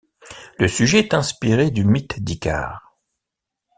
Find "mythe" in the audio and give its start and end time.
1.85-2.19